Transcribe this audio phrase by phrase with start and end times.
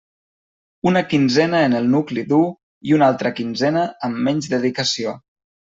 [0.91, 2.41] Una quinzena en el nucli dur,
[2.91, 5.19] i una altra quinzena amb menys dedicació.